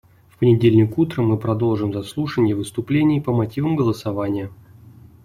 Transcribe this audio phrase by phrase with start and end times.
[0.29, 4.49] В понедельник утром мы продолжим заслушание выступлений по мотивам голосования.